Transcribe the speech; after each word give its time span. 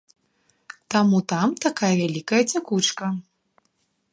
Таму 0.95 1.19
там 1.33 1.53
такая 1.65 1.91
вялікая 2.01 2.41
цякучка. 2.51 3.05